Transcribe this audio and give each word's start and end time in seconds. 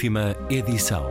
Última 0.00 0.34
edição. 0.48 1.04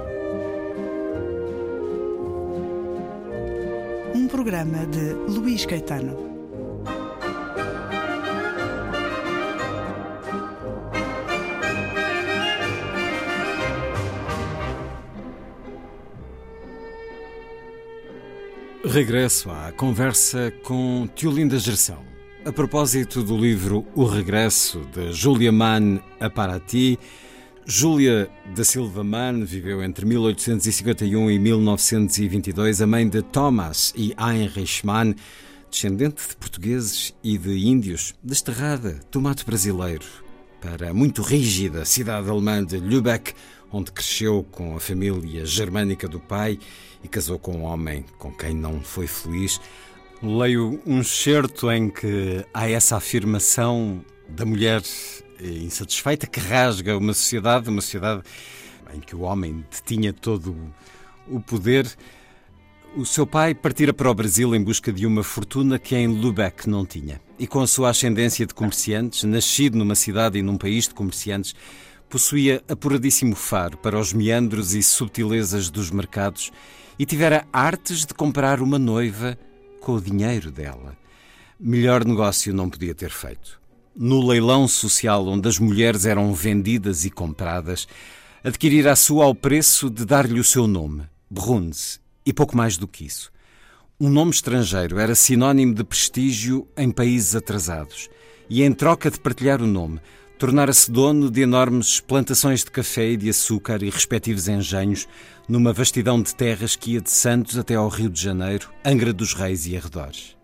Um 4.15 4.27
programa 4.27 4.87
de 4.87 5.13
Luís 5.31 5.63
Caetano. 5.63 6.17
Regresso 18.83 19.51
à 19.51 19.71
conversa 19.71 20.51
com 20.63 21.07
Tiolinda 21.13 21.59
Gerção. 21.59 22.03
A 22.43 22.51
propósito 22.51 23.21
do 23.21 23.37
livro 23.37 23.85
O 23.93 24.05
Regresso, 24.05 24.79
de 24.91 25.13
Julia 25.13 25.51
Mann 25.51 25.99
a 26.19 26.27
Paraty, 26.27 26.97
Júlia 27.71 28.27
da 28.55 28.63
Silva 28.63 29.03
Mann 29.03 29.45
viveu 29.45 29.83
entre 29.83 30.03
1851 30.03 31.29
e 31.29 31.37
1922, 31.37 32.81
a 32.81 32.87
mãe 32.87 33.07
de 33.07 33.21
Thomas 33.21 33.93
e 33.95 34.11
Heinrich 34.19 34.83
Mann, 34.83 35.13
descendente 35.69 36.29
de 36.29 36.35
portugueses 36.35 37.13
e 37.23 37.37
de 37.37 37.67
índios, 37.67 38.15
desterrada 38.23 38.99
do 39.11 39.21
mato 39.21 39.45
brasileiro 39.45 40.03
para 40.59 40.89
a 40.89 40.93
muito 40.95 41.21
rígida 41.21 41.85
cidade 41.85 42.27
alemã 42.27 42.65
de 42.65 42.77
Lübeck, 42.77 43.35
onde 43.71 43.91
cresceu 43.91 44.43
com 44.49 44.75
a 44.75 44.79
família 44.79 45.45
germânica 45.45 46.07
do 46.07 46.19
pai 46.19 46.57
e 47.03 47.07
casou 47.07 47.37
com 47.37 47.57
um 47.57 47.63
homem 47.65 48.03
com 48.17 48.31
quem 48.31 48.55
não 48.55 48.81
foi 48.81 49.05
feliz. 49.05 49.61
Leio 50.23 50.81
um 50.87 51.03
certo 51.03 51.71
em 51.71 51.91
que 51.91 52.43
há 52.51 52.67
essa 52.67 52.97
afirmação 52.97 54.03
da 54.27 54.43
mulher 54.43 54.81
insatisfeita 55.41 56.27
que 56.27 56.39
rasga 56.39 56.97
uma 56.97 57.13
sociedade, 57.13 57.69
uma 57.69 57.81
sociedade 57.81 58.23
em 58.93 58.99
que 58.99 59.15
o 59.15 59.21
homem 59.21 59.65
detinha 59.71 60.13
todo 60.13 60.55
o 61.27 61.39
poder. 61.39 61.87
O 62.95 63.05
seu 63.05 63.25
pai 63.27 63.53
partira 63.53 63.93
para 63.93 64.09
o 64.09 64.13
Brasil 64.13 64.55
em 64.55 64.63
busca 64.63 64.91
de 64.91 65.05
uma 65.05 65.23
fortuna 65.23 65.77
que 65.77 65.95
em 65.95 66.07
Lubeck 66.07 66.67
não 66.67 66.85
tinha. 66.85 67.21
E 67.37 67.45
com 67.45 67.61
a 67.61 67.67
sua 67.67 67.89
ascendência 67.91 68.45
de 68.45 68.53
comerciantes, 68.53 69.23
nascido 69.23 69.77
numa 69.77 69.95
cidade 69.95 70.39
e 70.39 70.41
num 70.41 70.57
país 70.57 70.87
de 70.87 70.95
comerciantes, 70.95 71.53
possuía 72.09 72.63
apuradíssimo 72.67 73.35
faro 73.35 73.77
para 73.77 73.99
os 73.99 74.11
meandros 74.11 74.73
e 74.73 74.81
subtilezas 74.81 75.69
dos 75.69 75.91
mercados 75.91 76.51
e 76.97 77.05
tivera 77.05 77.47
artes 77.53 78.05
de 78.05 78.13
comprar 78.13 78.59
uma 78.59 78.79
noiva 78.79 79.37
com 79.79 79.93
o 79.93 80.01
dinheiro 80.01 80.51
dela. 80.51 80.97
Melhor 81.59 82.03
negócio 82.03 82.53
não 82.53 82.69
podia 82.69 82.95
ter 82.95 83.11
feito. 83.11 83.59
No 83.95 84.25
leilão 84.25 84.67
social 84.67 85.27
onde 85.27 85.49
as 85.49 85.59
mulheres 85.59 86.05
eram 86.05 86.33
vendidas 86.33 87.05
e 87.05 87.09
compradas, 87.09 87.87
adquirir 88.43 88.87
a 88.87 88.95
sua 88.95 89.25
ao 89.25 89.35
preço 89.35 89.89
de 89.89 90.05
dar-lhe 90.05 90.39
o 90.39 90.43
seu 90.43 90.67
nome, 90.67 91.03
Bruns, 91.29 91.99
e 92.25 92.31
pouco 92.31 92.55
mais 92.55 92.77
do 92.77 92.87
que 92.87 93.05
isso. 93.05 93.31
Um 93.99 94.09
nome 94.09 94.31
estrangeiro 94.31 94.97
era 94.97 95.15
sinónimo 95.15 95.73
de 95.73 95.83
prestígio 95.83 96.67
em 96.77 96.89
países 96.89 97.35
atrasados, 97.35 98.09
e 98.49 98.63
em 98.63 98.71
troca 98.71 99.11
de 99.11 99.19
partilhar 99.19 99.61
o 99.61 99.67
nome, 99.67 99.99
tornara-se 100.37 100.89
dono 100.89 101.29
de 101.29 101.41
enormes 101.41 101.99
plantações 101.99 102.63
de 102.63 102.71
café 102.71 103.09
e 103.09 103.17
de 103.17 103.29
açúcar 103.29 103.83
e 103.83 103.89
respectivos 103.89 104.47
engenhos 104.47 105.05
numa 105.49 105.73
vastidão 105.73 106.21
de 106.21 106.33
terras 106.33 106.77
que 106.77 106.91
ia 106.91 107.01
de 107.01 107.11
Santos 107.11 107.57
até 107.57 107.75
ao 107.75 107.89
Rio 107.89 108.09
de 108.09 108.21
Janeiro, 108.21 108.69
Angra 108.85 109.11
dos 109.11 109.33
Reis 109.33 109.67
e 109.67 109.75
arredores. 109.75 110.38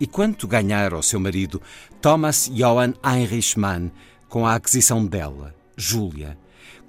E 0.00 0.06
quanto 0.06 0.48
ganhara 0.48 0.96
ao 0.96 1.02
seu 1.02 1.20
marido, 1.20 1.60
Thomas 2.00 2.50
Johann 2.52 2.94
Heinrich 3.04 3.58
Mann, 3.58 3.90
com 4.28 4.46
a 4.46 4.54
aquisição 4.54 5.04
dela, 5.06 5.54
Júlia? 5.76 6.38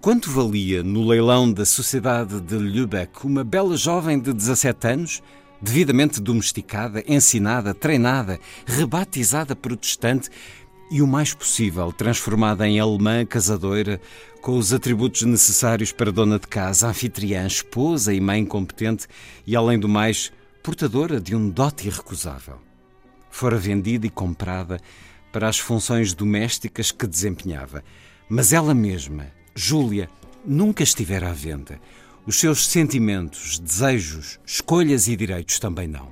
Quanto 0.02 0.30
valia 0.30 0.84
no 0.84 1.08
leilão 1.08 1.52
da 1.52 1.66
Sociedade 1.66 2.42
de 2.42 2.56
Lübeck 2.56 3.26
uma 3.26 3.44
bela 3.44 3.78
jovem 3.78 4.20
de 4.20 4.34
17 4.34 4.88
anos, 4.88 5.24
devidamente 5.62 6.20
domesticada, 6.20 7.04
ensinada, 7.08 7.74
treinada, 7.74 8.40
rebatizada 8.66 9.56
protestante, 9.56 10.30
e 10.92 11.02
o 11.02 11.08
mais 11.08 11.34
possível 11.34 11.92
transformada 11.92 12.68
em 12.68 12.80
alemã 12.80 13.26
casadoira, 13.26 14.00
com 14.42 14.58
os 14.58 14.74
atributos 14.74 15.24
necessários 15.24 15.92
para 15.92 16.12
dona 16.12 16.38
de 16.38 16.48
casa, 16.48 16.88
anfitriã, 16.88 17.48
esposa 17.48 18.14
e 18.14 18.20
mãe 18.20 18.46
competente 18.46 19.08
e, 19.48 19.56
além 19.56 19.80
do 19.80 19.90
mais, 19.90 20.32
portadora 20.62 21.20
de 21.20 21.36
um 21.36 21.50
dote 21.50 21.88
irrecusável. 21.88 22.60
Fora 23.34 23.58
vendida 23.58 24.06
e 24.06 24.12
comprada 24.12 24.80
para 25.32 25.50
as 25.50 25.58
funções 25.58 26.14
domésticas 26.14 26.92
que 26.92 27.08
desempenhava, 27.08 27.84
mas 28.30 28.54
ela 28.54 28.76
mesma, 28.76 29.26
Júlia, 29.56 30.08
nunca 30.46 30.84
estivera 30.84 31.32
à 31.32 31.34
venda. 31.34 31.82
Os 32.28 32.40
seus 32.40 32.68
sentimentos, 32.68 33.58
desejos, 33.58 34.40
escolhas 34.46 35.08
e 35.08 35.16
direitos 35.16 35.58
também 35.58 35.88
não. 35.88 36.12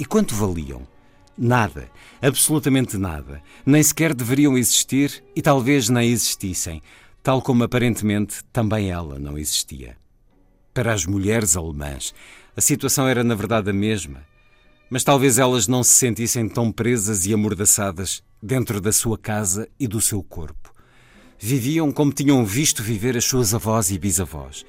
E 0.00 0.06
quanto 0.06 0.34
valiam? 0.34 0.88
Nada, 1.36 1.90
absolutamente 2.22 2.96
nada. 2.96 3.42
Nem 3.66 3.82
sequer 3.82 4.14
deveriam 4.14 4.56
existir 4.56 5.22
e 5.36 5.42
talvez 5.42 5.90
nem 5.90 6.10
existissem, 6.10 6.80
tal 7.22 7.42
como 7.42 7.62
aparentemente 7.62 8.42
também 8.50 8.90
ela 8.90 9.18
não 9.18 9.36
existia. 9.36 9.98
Para 10.72 10.94
as 10.94 11.04
mulheres 11.04 11.58
alemãs, 11.58 12.14
a 12.56 12.60
situação 12.62 13.06
era 13.06 13.22
na 13.22 13.34
verdade 13.34 13.68
a 13.68 13.72
mesma, 13.74 14.24
mas 14.90 15.04
talvez 15.04 15.38
elas 15.38 15.68
não 15.68 15.82
se 15.82 15.92
sentissem 15.92 16.48
tão 16.48 16.72
presas 16.72 17.26
e 17.26 17.34
amordaçadas 17.34 18.22
dentro 18.42 18.80
da 18.80 18.92
sua 18.92 19.18
casa 19.18 19.68
e 19.78 19.86
do 19.86 20.00
seu 20.00 20.22
corpo. 20.22 20.72
Viviam 21.38 21.92
como 21.92 22.12
tinham 22.12 22.44
visto 22.44 22.82
viver 22.82 23.16
as 23.16 23.24
suas 23.24 23.54
avós 23.54 23.90
e 23.90 23.98
bisavós. 23.98 24.64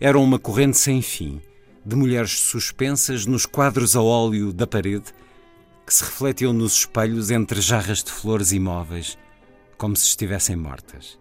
Eram 0.00 0.22
uma 0.22 0.38
corrente 0.38 0.76
sem 0.76 1.00
fim, 1.00 1.40
de 1.84 1.96
mulheres 1.96 2.32
suspensas 2.32 3.24
nos 3.24 3.46
quadros 3.46 3.96
a 3.96 4.02
óleo 4.02 4.52
da 4.52 4.66
parede 4.66 5.12
que 5.86 5.94
se 5.94 6.04
refletiam 6.04 6.52
nos 6.52 6.78
espelhos 6.78 7.30
entre 7.30 7.60
jarras 7.60 8.02
de 8.04 8.10
flores 8.10 8.52
imóveis, 8.52 9.18
como 9.76 9.96
se 9.96 10.06
estivessem 10.06 10.54
mortas. 10.54 11.18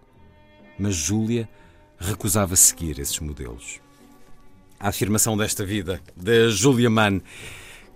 Mas 0.78 0.96
Júlia 0.96 1.50
recusava 1.98 2.56
seguir 2.56 3.00
esses 3.00 3.20
modelos. 3.20 3.80
A 4.80 4.90
afirmação 4.90 5.38
desta 5.38 5.66
vida, 5.66 6.02
de 6.16 6.50
Julia 6.50 6.90
Mann, 6.90 7.22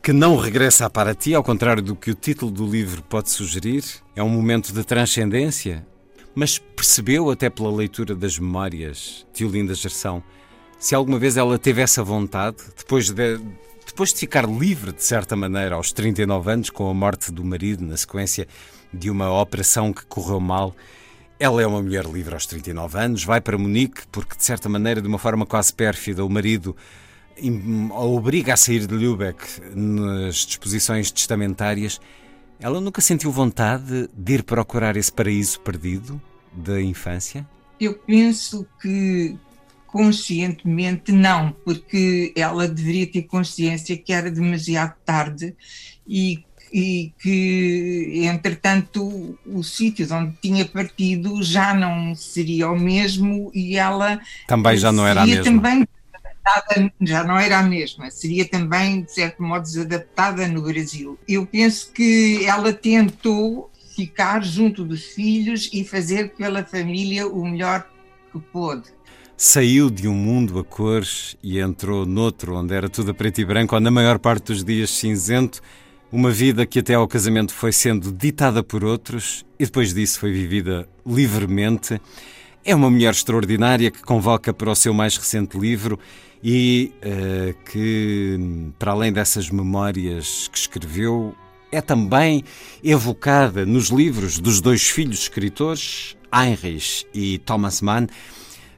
que 0.06 0.14
não 0.14 0.38
regressa 0.38 0.88
para 0.88 1.16
ti, 1.16 1.34
ao 1.34 1.44
contrário 1.44 1.82
do 1.82 1.96
que 1.96 2.12
o 2.12 2.14
título 2.14 2.52
do 2.52 2.64
livro 2.64 3.02
pode 3.02 3.32
sugerir, 3.32 3.84
é 4.16 4.22
um 4.22 4.30
momento 4.30 4.72
de 4.72 4.84
transcendência, 4.84 5.84
mas 6.36 6.60
percebeu 6.60 7.32
até 7.32 7.50
pela 7.50 7.76
leitura 7.76 8.14
das 8.14 8.38
memórias 8.38 9.26
de 9.34 9.44
Olinda 9.44 9.74
Gerção 9.74 10.22
se 10.78 10.94
alguma 10.94 11.18
vez 11.18 11.38
ela 11.38 11.58
teve 11.58 11.82
essa 11.82 12.04
vontade, 12.04 12.58
depois 12.78 13.10
de, 13.10 13.40
depois 13.84 14.14
de 14.14 14.20
ficar 14.20 14.48
livre, 14.48 14.92
de 14.92 15.04
certa 15.04 15.36
maneira, 15.36 15.74
aos 15.74 15.92
39 15.92 16.52
anos, 16.52 16.70
com 16.70 16.88
a 16.88 16.94
morte 16.94 17.32
do 17.32 17.44
marido, 17.44 17.84
na 17.84 17.98
sequência 17.98 18.48
de 18.94 19.10
uma 19.10 19.42
operação 19.42 19.92
que 19.92 20.06
correu 20.06 20.40
mal, 20.40 20.76
ela 21.40 21.64
é 21.64 21.66
uma 21.66 21.82
mulher 21.82 22.06
livre 22.06 22.36
aos 22.36 22.46
39 22.46 23.00
anos, 23.00 23.24
vai 23.24 23.42
para 23.42 23.58
Munique, 23.58 24.04
porque, 24.12 24.38
de 24.38 24.44
certa 24.44 24.70
maneira, 24.70 25.02
de 25.02 25.08
uma 25.08 25.18
forma 25.18 25.48
quase 25.48 25.74
pérfida, 25.74 26.24
o 26.24 26.30
marido 26.30 26.76
a 26.78 27.05
obriga 27.92 28.54
a 28.54 28.58
sair 28.58 28.86
de 28.86 28.94
Lübeck 28.94 29.44
nas 29.76 30.36
disposições 30.46 31.12
testamentárias. 31.12 32.00
Ela 32.60 32.80
nunca 32.80 33.02
sentiu 33.02 33.32
vontade 33.32 34.10
de 34.14 34.34
ir 34.34 34.44
procurar 34.44 34.96
esse 34.96 35.12
paraíso 35.12 35.60
perdido 35.60 36.22
da 36.54 36.82
infância? 36.82 37.46
Eu 37.80 37.94
penso 37.94 38.66
que 38.82 39.38
conscientemente 39.88 41.12
não, 41.12 41.56
porque 41.64 42.34
ela 42.36 42.68
deveria 42.68 43.08
ter 43.08 43.24
consciência 43.24 43.98
que 43.98 44.12
era 44.12 44.30
demasiado 44.30 44.94
tarde 45.06 45.56
e, 46.06 46.44
e 46.72 47.14
que, 47.18 48.22
entretanto, 48.26 49.38
o 49.46 49.64
sítio 49.64 50.06
de 50.06 50.14
onde 50.14 50.36
tinha 50.42 50.66
partido 50.66 51.42
já 51.42 51.74
não 51.74 52.14
seria 52.14 52.70
o 52.70 52.78
mesmo 52.78 53.52
e 53.54 53.78
ela 53.78 54.20
também 54.48 54.76
já 54.76 54.92
não 54.92 55.08
era 55.08 55.22
a 55.22 55.26
mesma. 55.26 55.44
Também 55.46 55.88
já 57.02 57.24
não 57.24 57.38
era 57.38 57.60
a 57.60 57.64
mesma, 57.64 58.10
seria 58.12 58.48
também, 58.48 59.02
de 59.02 59.12
certo 59.12 59.42
modo, 59.42 59.64
desadaptada 59.64 60.48
no 60.48 60.62
Brasil. 60.62 61.18
Eu 61.28 61.46
penso 61.46 61.92
que 61.92 62.46
ela 62.46 62.72
tentou 62.72 63.72
ficar 63.96 64.44
junto 64.44 64.84
dos 64.84 65.04
filhos 65.06 65.70
e 65.74 65.84
fazer 65.84 66.34
pela 66.36 66.64
família 66.64 67.28
o 67.28 67.46
melhor 67.46 67.88
que 68.32 68.40
pôde 68.40 68.96
saiu 69.38 69.90
de 69.90 70.08
um 70.08 70.14
mundo 70.14 70.58
a 70.60 70.64
cores 70.64 71.36
e 71.44 71.60
entrou 71.60 72.06
noutro 72.06 72.56
onde 72.56 72.74
era 72.74 72.88
tudo 72.88 73.12
a 73.12 73.14
preto 73.14 73.42
e 73.42 73.46
branco, 73.46 73.76
ou 73.76 73.82
na 73.82 73.92
maior 73.92 74.18
parte 74.18 74.46
dos 74.46 74.64
dias 74.64 74.90
cinzento, 74.92 75.62
uma 76.12 76.32
vida 76.32 76.66
que 76.66 76.80
até 76.80 76.94
ao 76.94 77.08
casamento 77.08 77.54
foi 77.54 77.72
sendo 77.72 78.12
ditada 78.12 78.64
por 78.64 78.84
outros 78.84 79.46
e 79.60 79.66
depois 79.66 79.94
disso 79.94 80.20
foi 80.20 80.32
vivida 80.32 80.88
livremente. 81.06 82.00
É 82.66 82.74
uma 82.74 82.90
mulher 82.90 83.12
extraordinária 83.12 83.92
que 83.92 84.02
convoca 84.02 84.54
para 84.54 84.72
o 84.72 84.76
seu 84.76 84.94
mais 84.94 85.16
recente 85.16 85.58
livro 85.58 86.00
e 86.44 86.92
uh, 86.98 87.54
que, 87.72 88.40
para 88.80 88.92
além 88.92 89.14
dessas 89.14 89.50
memórias 89.50 90.48
que 90.48 90.58
escreveu, 90.58 91.36
é 91.72 91.80
também 91.80 92.44
evocada 92.84 93.66
nos 93.66 93.90
livros 93.90 94.40
dos 94.40 94.62
dois 94.62 94.90
filhos 94.90 95.20
escritores, 95.20 96.18
Heinrich 96.34 97.06
e 97.14 97.38
Thomas 97.38 97.82
Mann, 97.82 98.08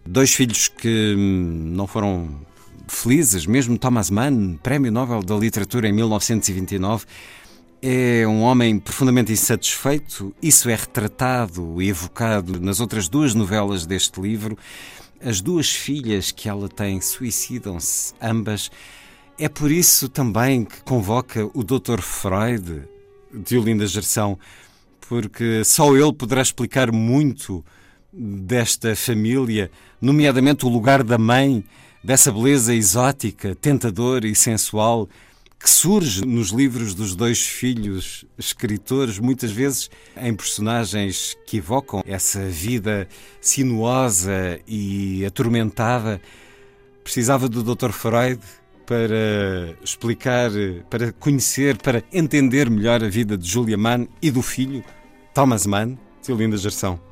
Dois 0.10 0.34
filhos 0.34 0.70
que 0.70 1.16
hum, 1.18 1.74
não 1.76 1.86
foram 1.86 2.30
felizes, 2.88 3.46
mesmo. 3.46 3.78
Thomas 3.78 4.10
Mann, 4.10 4.58
Prémio 4.64 4.90
Nobel 4.90 5.22
da 5.22 5.36
Literatura 5.36 5.90
em 5.90 5.92
1929, 5.92 7.06
é 7.82 8.28
um 8.28 8.42
homem 8.42 8.80
profundamente 8.80 9.32
insatisfeito. 9.32 10.34
Isso 10.42 10.70
é 10.70 10.76
retratado 10.76 11.82
e 11.82 11.90
evocado 11.90 12.60
nas 12.60 12.80
outras 12.80 13.08
duas 13.08 13.34
novelas 13.34 13.86
deste 13.86 14.20
livro. 14.20 14.58
As 15.22 15.42
duas 15.42 15.72
filhas 15.72 16.32
que 16.32 16.50
ela 16.50 16.68
tem 16.68 17.02
suicidam-se 17.02 18.14
ambas. 18.22 18.70
É 19.38 19.48
por 19.48 19.72
isso 19.72 20.10
também 20.10 20.66
que 20.66 20.82
convoca 20.82 21.50
o 21.54 21.64
Dr. 21.64 22.02
Freud, 22.02 22.84
de 23.32 23.58
Olinda 23.58 23.86
Gerção, 23.86 24.38
porque 25.08 25.64
só 25.64 25.96
ele 25.96 26.14
poderá 26.14 26.42
explicar 26.42 26.92
muito 26.92 27.64
desta 28.12 28.96
família, 28.96 29.70
nomeadamente 30.02 30.66
o 30.66 30.70
lugar 30.70 31.04
da 31.04 31.18
mãe, 31.18 31.64
dessa 32.04 32.32
beleza 32.32 32.74
exótica, 32.74 33.54
tentadora 33.54 34.28
e 34.28 34.36
sensual 34.36 35.08
que 35.60 35.70
surge 35.70 36.26
nos 36.26 36.50
livros 36.50 36.94
dos 36.94 37.16
dois 37.16 37.42
filhos 37.42 38.26
escritores, 38.38 39.20
muitas 39.20 39.52
vezes 39.52 39.90
em 40.16 40.34
personagens 40.36 41.36
que 41.46 41.58
evocam 41.58 42.04
essa 42.06 42.46
vida 42.46 43.08
sinuosa 43.42 44.60
e 44.68 45.26
atormentada. 45.26 46.22
Precisava 47.04 47.50
do 47.50 47.64
Dr. 47.64 47.92
Freud 47.92 48.40
para 48.86 49.76
explicar, 49.84 50.52
para 50.90 51.12
conhecer, 51.14 51.78
para 51.78 52.04
entender 52.14 52.70
melhor 52.70 53.04
a 53.04 53.10
vida 53.10 53.38
de 53.38 53.48
Julia 53.48 53.78
Mann 53.78 54.08
e 54.22 54.30
do 54.30 54.42
filho, 54.42 54.84
Thomas 55.34 55.66
Mann, 55.66 55.98
Linda 56.30 56.58
Gerson 56.58 57.07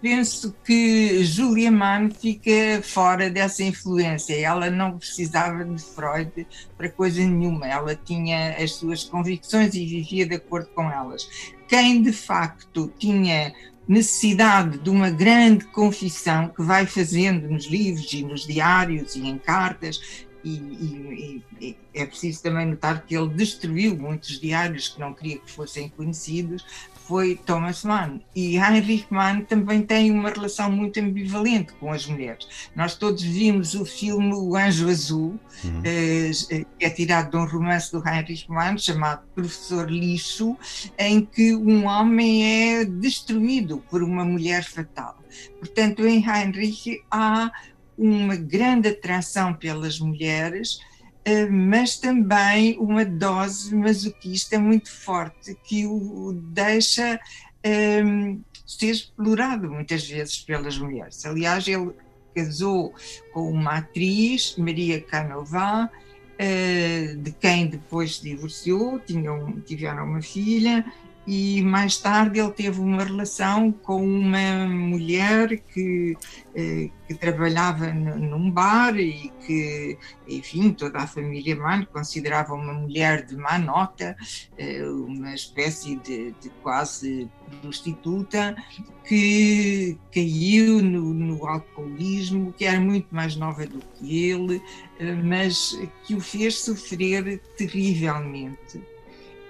penso 0.00 0.54
que 0.64 1.24
Julia 1.24 1.70
Mann 1.70 2.10
fica 2.10 2.82
fora 2.82 3.28
dessa 3.30 3.62
influência. 3.62 4.34
Ela 4.34 4.70
não 4.70 4.98
precisava 4.98 5.64
de 5.64 5.82
Freud 5.82 6.46
para 6.76 6.88
coisa 6.88 7.20
nenhuma. 7.20 7.66
Ela 7.66 7.94
tinha 7.94 8.56
as 8.56 8.72
suas 8.72 9.04
convicções 9.04 9.74
e 9.74 9.84
vivia 9.84 10.26
de 10.26 10.36
acordo 10.36 10.68
com 10.74 10.90
elas. 10.90 11.28
Quem 11.68 12.02
de 12.02 12.12
facto 12.12 12.92
tinha 12.98 13.52
necessidade 13.86 14.78
de 14.78 14.90
uma 14.90 15.10
grande 15.10 15.64
confissão 15.66 16.48
que 16.48 16.62
vai 16.62 16.84
fazendo 16.84 17.48
nos 17.48 17.66
livros 17.66 18.12
e 18.12 18.22
nos 18.22 18.46
diários 18.46 19.16
e 19.16 19.26
em 19.26 19.38
cartas 19.38 20.26
e, 20.44 20.50
e, 20.50 21.44
e, 21.60 21.76
é 21.94 22.06
preciso 22.06 22.42
também 22.42 22.66
notar 22.66 23.04
que 23.04 23.16
ele 23.16 23.28
destruiu 23.28 23.96
muitos 23.96 24.38
diários 24.40 24.88
que 24.88 25.00
não 25.00 25.12
queria 25.12 25.38
que 25.38 25.50
fossem 25.50 25.88
conhecidos, 25.88 26.64
foi 27.08 27.36
Thomas 27.46 27.82
Mann. 27.84 28.20
E 28.36 28.56
Heinrich 28.58 29.06
Mann 29.10 29.40
também 29.40 29.80
tem 29.80 30.10
uma 30.10 30.28
relação 30.28 30.70
muito 30.70 31.00
ambivalente 31.00 31.72
com 31.72 31.90
as 31.90 32.06
mulheres. 32.06 32.46
Nós 32.76 32.94
todos 32.94 33.22
vimos 33.22 33.74
o 33.74 33.86
filme 33.86 34.34
O 34.34 34.54
Anjo 34.54 34.90
Azul, 34.90 35.40
uhum. 35.64 35.82
eh, 35.82 36.30
que 36.78 36.84
é 36.84 36.90
tirado 36.90 37.30
de 37.30 37.36
um 37.38 37.46
romance 37.46 37.90
do 37.90 38.06
Heinrich 38.06 38.48
Mann 38.50 38.76
chamado 38.76 39.22
Professor 39.34 39.90
Lixo, 39.90 40.54
em 40.98 41.24
que 41.24 41.56
um 41.56 41.86
homem 41.86 42.44
é 42.44 42.84
destruído 42.84 43.82
por 43.90 44.02
uma 44.02 44.24
mulher 44.24 44.62
fatal. 44.62 45.18
Portanto, 45.58 46.06
em 46.06 46.22
Heinrich 46.22 47.02
há 47.10 47.50
uma 47.96 48.36
grande 48.36 48.88
atração 48.88 49.54
pelas 49.54 49.98
mulheres, 49.98 50.78
eh, 50.78 50.87
mas 51.50 51.96
também 51.96 52.78
uma 52.78 53.04
dose 53.04 53.74
masoquista 53.74 54.58
muito 54.58 54.90
forte 54.90 55.56
que 55.64 55.86
o 55.86 56.32
deixa 56.52 57.20
um, 57.64 57.70
ehm, 57.70 58.40
ser 58.66 58.90
explorado 58.90 59.70
muitas 59.70 60.06
vezes 60.08 60.40
pelas 60.40 60.78
mulheres. 60.78 61.24
Aliás, 61.24 61.66
ele 61.66 61.92
casou 62.34 62.94
com 63.32 63.50
uma 63.50 63.78
atriz, 63.78 64.54
Maria 64.56 65.00
Canova, 65.00 65.90
uh, 65.90 67.16
de 67.16 67.32
quem 67.32 67.66
depois 67.66 68.16
se 68.16 68.22
divorciou, 68.22 69.00
tinham, 69.00 69.60
tiveram 69.62 70.04
uma 70.04 70.22
filha 70.22 70.84
e 71.30 71.60
mais 71.60 71.98
tarde 71.98 72.40
ele 72.40 72.50
teve 72.52 72.80
uma 72.80 73.04
relação 73.04 73.70
com 73.70 74.02
uma 74.02 74.66
mulher 74.66 75.58
que, 75.58 76.16
eh, 76.54 76.88
que 77.06 77.14
trabalhava 77.16 77.92
num 77.92 78.50
bar 78.50 78.98
e 78.98 79.30
que, 79.46 79.98
enfim, 80.26 80.72
toda 80.72 81.00
a 81.00 81.06
família 81.06 81.54
Mann 81.54 81.84
considerava 81.92 82.54
uma 82.54 82.72
mulher 82.72 83.26
de 83.26 83.36
má 83.36 83.58
nota, 83.58 84.16
eh, 84.56 84.82
uma 84.88 85.34
espécie 85.34 85.96
de, 85.96 86.32
de 86.40 86.48
quase 86.62 87.28
prostituta 87.60 88.56
que 89.06 89.98
caiu 90.10 90.82
no, 90.82 91.12
no, 91.12 91.46
alcoolismo, 91.46 92.54
que 92.54 92.64
era 92.64 92.80
muito 92.80 93.14
mais 93.14 93.36
nova 93.36 93.66
do 93.66 93.80
que 93.80 94.30
ele, 94.30 94.62
eh, 94.98 95.12
mas 95.12 95.78
que 96.06 96.14
o 96.14 96.20
fez 96.22 96.58
sofrer 96.60 97.38
terrivelmente. 97.58 98.80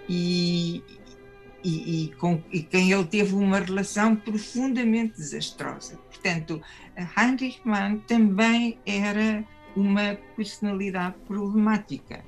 E, 0.09 0.83
e, 1.63 2.05
e, 2.05 2.09
com 2.15 2.43
e 2.53 2.63
quem 2.63 2.93
ele 2.93 3.05
teve 3.05 3.35
uma 3.35 3.59
relação 3.59 4.15
profundamente 4.15 5.17
desastrosa. 5.17 5.97
Portanto, 6.09 6.63
Heinrich 7.17 7.61
Mann 7.65 7.99
também 8.07 8.79
era 8.87 9.45
uma 9.77 10.19
personalidade 10.37 11.15
problemática 11.27 12.25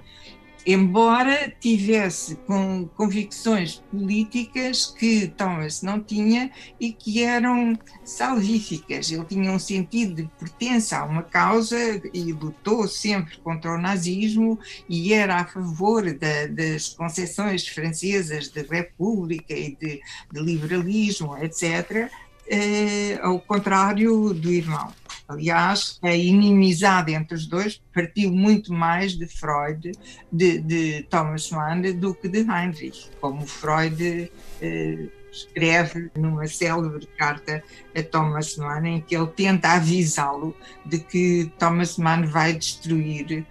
embora 0.66 1.52
tivesse 1.60 2.36
com 2.46 2.88
convicções 2.96 3.82
políticas 3.90 4.86
que 4.86 5.28
Thomas 5.28 5.82
não 5.82 6.00
tinha 6.00 6.50
e 6.78 6.92
que 6.92 7.22
eram 7.22 7.78
salvíficas. 8.04 9.10
Ele 9.10 9.24
tinha 9.24 9.50
um 9.50 9.58
sentido 9.58 10.14
de 10.14 10.30
pertença 10.38 10.98
a 10.98 11.04
uma 11.04 11.22
causa 11.22 11.76
e 12.12 12.32
lutou 12.32 12.86
sempre 12.86 13.38
contra 13.38 13.74
o 13.74 13.78
nazismo 13.78 14.58
e 14.88 15.12
era 15.12 15.36
a 15.36 15.44
favor 15.44 16.12
da, 16.12 16.46
das 16.46 16.90
concessões 16.90 17.66
francesas 17.66 18.48
de 18.48 18.62
república 18.62 19.54
e 19.54 19.74
de, 19.76 20.00
de 20.32 20.40
liberalismo, 20.40 21.36
etc., 21.38 22.10
eh, 22.52 23.18
ao 23.22 23.38
contrário 23.38 24.34
do 24.34 24.50
irmão. 24.50 24.92
Aliás, 25.30 25.96
a 26.02 26.12
inimizade 26.12 27.14
entre 27.14 27.36
os 27.36 27.46
dois 27.46 27.80
partiu 27.94 28.32
muito 28.32 28.72
mais 28.72 29.16
de 29.16 29.28
Freud, 29.28 29.92
de, 30.32 30.58
de 30.58 31.02
Thomas 31.04 31.49
Mann, 31.50 31.82
do 32.00 32.12
que 32.12 32.28
de 32.28 32.40
Heinrich, 32.40 33.08
como 33.20 33.46
Freud 33.46 34.28
eh, 34.60 35.08
escreve 35.30 36.10
numa 36.16 36.49
célebre 36.49 37.06
carta 37.16 37.62
a 37.96 38.02
Thomas 38.02 38.56
Mann, 38.56 38.84
em 38.87 39.00
que 39.00 39.14
ele 39.16 39.28
tenta 39.28 39.68
avisá-lo 39.75 40.52
de 40.84 40.99
que 40.99 41.52
Thomas 41.60 41.96
Mann 41.96 42.26
vai 42.26 42.52
destruir 42.52 43.46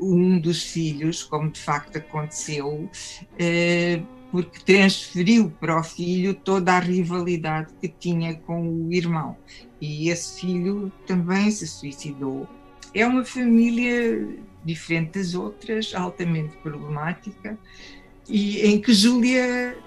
um 0.00 0.40
dos 0.40 0.62
filhos, 0.62 1.22
como 1.22 1.50
de 1.50 1.60
facto 1.60 1.98
aconteceu, 1.98 2.88
eh, 3.38 4.00
porque 4.32 4.60
transferiu 4.60 5.50
para 5.50 5.78
o 5.78 5.84
filho 5.84 6.32
toda 6.32 6.72
a 6.72 6.78
rivalidade 6.78 7.68
que 7.78 7.88
tinha 7.88 8.34
com 8.34 8.66
o 8.66 8.92
irmão. 8.94 9.36
E 9.80 10.08
esse 10.10 10.40
filho 10.40 10.92
também 11.06 11.50
se 11.50 11.66
suicidou. 11.66 12.48
É 12.94 13.06
uma 13.06 13.24
família 13.24 14.28
diferente 14.64 15.18
das 15.18 15.34
outras, 15.34 15.94
altamente 15.94 16.56
problemática, 16.58 17.58
e 18.28 18.60
em 18.60 18.80
que 18.80 18.92
Júlia 18.92 19.78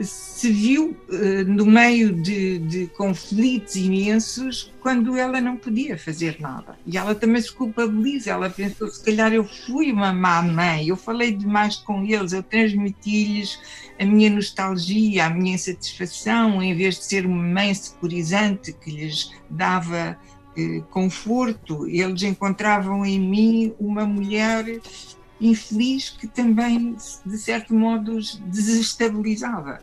se 0.00 0.52
viu 0.52 0.96
uh, 1.08 1.44
no 1.46 1.66
meio 1.66 2.12
de, 2.12 2.58
de, 2.58 2.86
conflitos 2.88 3.76
imensos 3.76 4.72
quando 4.80 5.16
ela 5.16 5.40
não 5.40 5.56
podia 5.56 5.98
fazer 5.98 6.40
nada. 6.40 6.78
E 6.86 6.96
ela 6.96 7.14
também 7.14 7.40
se 7.42 7.52
culpabiliza. 7.52 8.30
Ela 8.30 8.50
pensou: 8.50 8.88
se 8.88 9.04
calhar 9.04 9.32
eu 9.32 9.44
fui 9.44 9.92
uma 9.92 10.12
má 10.12 10.42
mãe, 10.42 10.88
eu 10.88 10.96
falei 10.96 11.32
demais 11.32 11.76
com 11.76 12.04
eles, 12.04 12.32
eu 12.32 12.42
transmiti-lhes 12.42 13.58
a 13.98 14.04
minha 14.04 14.30
nostalgia, 14.30 15.26
a 15.26 15.30
minha 15.30 15.54
insatisfação, 15.54 16.62
em 16.62 16.74
vez 16.74 16.98
de 16.98 17.04
ser 17.04 17.26
uma 17.26 17.42
mãe 17.42 17.74
securizante 17.74 18.72
que 18.72 18.90
lhes 18.90 19.32
dava 19.50 20.16
uh, 20.56 20.82
conforto, 20.84 21.86
eles 21.88 22.22
encontravam 22.22 23.04
em 23.04 23.18
mim 23.18 23.74
uma 23.78 24.06
mulher 24.06 24.80
infeliz 25.40 26.10
que 26.10 26.26
também, 26.26 26.96
de 27.24 27.38
certo 27.38 27.74
modo, 27.74 28.16
os 28.16 28.36
desestabilizava. 28.46 29.80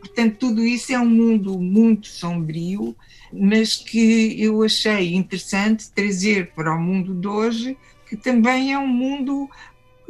Portanto, 0.00 0.36
tudo 0.38 0.64
isso 0.64 0.92
é 0.92 0.98
um 0.98 1.08
mundo 1.08 1.58
muito 1.58 2.06
sombrio, 2.06 2.96
mas 3.32 3.76
que 3.76 4.40
eu 4.40 4.62
achei 4.62 5.14
interessante 5.14 5.90
trazer 5.90 6.52
para 6.54 6.74
o 6.74 6.80
mundo 6.80 7.14
de 7.14 7.26
hoje, 7.26 7.76
que 8.08 8.16
também 8.16 8.72
é 8.72 8.78
um 8.78 8.86
mundo 8.86 9.48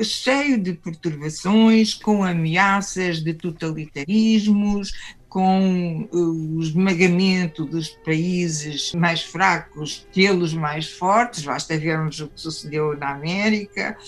cheio 0.02 0.58
de 0.58 0.74
perturbações, 0.74 1.94
com 1.94 2.22
ameaças 2.22 3.22
de 3.22 3.32
totalitarismos, 3.32 4.92
com 5.28 6.08
o 6.12 6.60
esmagamento 6.62 7.64
dos 7.64 7.88
países 7.88 8.92
mais 8.94 9.22
fracos 9.22 10.06
pelos 10.14 10.54
mais 10.54 10.88
fortes, 10.88 11.44
basta 11.44 11.76
vermos 11.76 12.20
o 12.20 12.28
que 12.28 12.40
sucedeu 12.40 12.96
na 12.96 13.10
América, 13.10 13.98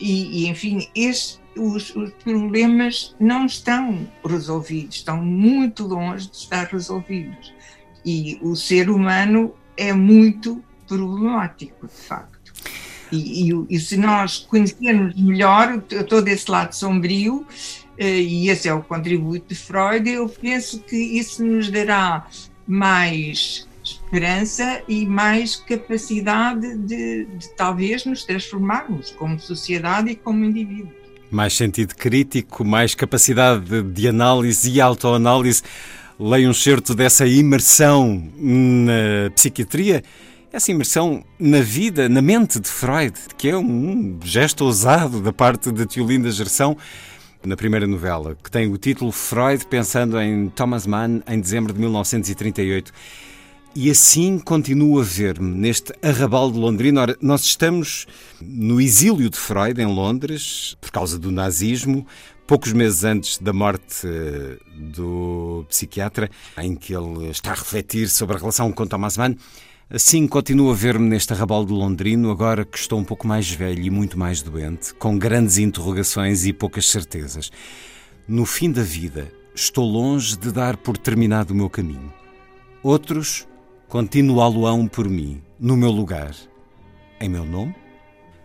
e, 0.00 0.44
e 0.44 0.48
enfim, 0.48 0.88
os, 1.56 1.94
os, 1.94 2.12
problemas 2.24 3.14
não 3.20 3.46
estão 3.46 4.08
resolvidos, 4.24 4.96
estão 4.96 5.18
muito 5.22 5.86
longe 5.86 6.28
de 6.28 6.36
estar 6.36 6.66
resolvidos. 6.66 7.52
E 8.04 8.38
o 8.40 8.56
ser 8.56 8.88
humano 8.88 9.54
é 9.76 9.92
muito 9.92 10.64
problemático, 10.88 11.86
de 11.86 11.92
facto. 11.92 12.52
E, 13.12 13.50
e, 13.50 13.66
e 13.68 13.78
se 13.78 13.96
nós 13.96 14.38
conhecermos 14.38 15.14
melhor 15.14 15.80
todo 16.08 16.28
esse 16.28 16.50
lado 16.50 16.72
sombrio, 16.72 17.46
eh, 17.98 18.20
e 18.20 18.48
esse 18.48 18.68
é 18.68 18.72
o 18.72 18.82
contributo 18.82 19.46
de 19.48 19.54
Freud, 19.54 20.08
eu 20.08 20.28
penso 20.28 20.80
que 20.80 20.96
isso 20.96 21.44
nos 21.44 21.70
dará 21.70 22.26
mais 22.66 23.68
esperança 23.92 24.82
e 24.88 25.06
mais 25.06 25.56
capacidade 25.56 26.76
de, 26.78 27.24
de 27.24 27.48
talvez 27.56 28.04
nos 28.04 28.24
transformarmos 28.24 29.10
como 29.12 29.38
sociedade 29.38 30.10
e 30.10 30.16
como 30.16 30.44
indivíduos. 30.44 30.94
Mais 31.30 31.54
sentido 31.54 31.94
crítico, 31.94 32.64
mais 32.64 32.94
capacidade 32.94 33.82
de, 33.82 34.08
análise 34.08 34.70
e 34.70 34.80
autoanálise. 34.80 35.62
Leio 36.18 36.50
um 36.50 36.54
certo 36.54 36.94
dessa 36.94 37.26
imersão 37.26 38.30
na 38.36 39.30
psiquiatria, 39.34 40.02
essa 40.52 40.70
imersão 40.70 41.24
na 41.38 41.60
vida, 41.60 42.08
na 42.08 42.20
mente 42.20 42.58
de 42.58 42.68
Freud, 42.68 43.14
que 43.38 43.48
é 43.48 43.56
um 43.56 44.18
gesto 44.22 44.64
ousado 44.64 45.20
da 45.20 45.32
parte 45.32 45.70
de 45.70 45.86
Tiolinda 45.86 46.30
Gerson 46.30 46.76
na 47.44 47.56
primeira 47.56 47.86
novela, 47.86 48.36
que 48.42 48.50
tem 48.50 48.70
o 48.70 48.76
título 48.76 49.12
Freud 49.12 49.64
pensando 49.66 50.20
em 50.20 50.48
Thomas 50.50 50.86
Mann 50.86 51.22
em 51.26 51.40
dezembro 51.40 51.72
de 51.72 51.80
1938. 51.80 52.92
E 53.74 53.88
assim 53.88 54.36
continuo 54.36 54.98
a 55.00 55.04
ver-me 55.04 55.54
neste 55.54 55.92
arrabal 56.02 56.50
de 56.50 56.58
Londrina. 56.58 57.02
Ora, 57.02 57.16
nós 57.20 57.42
estamos 57.42 58.04
no 58.42 58.80
exílio 58.80 59.30
de 59.30 59.38
Freud, 59.38 59.80
em 59.80 59.86
Londres, 59.86 60.76
por 60.80 60.90
causa 60.90 61.16
do 61.16 61.30
nazismo, 61.30 62.04
poucos 62.48 62.72
meses 62.72 63.04
antes 63.04 63.38
da 63.38 63.52
morte 63.52 64.08
eh, 64.08 64.58
do 64.76 65.64
psiquiatra, 65.68 66.28
em 66.58 66.74
que 66.74 66.92
ele 66.92 67.30
está 67.30 67.52
a 67.52 67.54
refletir 67.54 68.08
sobre 68.08 68.34
a 68.34 68.40
relação 68.40 68.72
com 68.72 68.88
Thomas 68.88 69.16
Mann. 69.16 69.36
Assim 69.88 70.26
continuo 70.26 70.72
a 70.72 70.74
ver-me 70.74 71.08
neste 71.08 71.32
arrabal 71.32 71.64
de 71.64 71.72
Londrino, 71.72 72.32
agora 72.32 72.64
que 72.64 72.76
estou 72.76 72.98
um 72.98 73.04
pouco 73.04 73.28
mais 73.28 73.48
velho 73.48 73.84
e 73.84 73.90
muito 73.90 74.18
mais 74.18 74.42
doente, 74.42 74.92
com 74.94 75.16
grandes 75.16 75.58
interrogações 75.58 76.44
e 76.44 76.52
poucas 76.52 76.90
certezas. 76.90 77.52
No 78.26 78.44
fim 78.44 78.72
da 78.72 78.82
vida, 78.82 79.32
estou 79.54 79.88
longe 79.88 80.36
de 80.36 80.50
dar 80.50 80.76
por 80.76 80.98
terminado 80.98 81.54
o 81.54 81.56
meu 81.56 81.70
caminho. 81.70 82.12
Outros 82.82 83.46
continuá-lo-ão 83.90 84.86
por 84.86 85.08
mim, 85.08 85.42
no 85.58 85.76
meu 85.76 85.90
lugar. 85.90 86.32
Em 87.20 87.28
meu 87.28 87.44
nome? 87.44 87.74